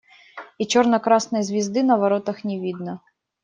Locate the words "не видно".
2.43-3.03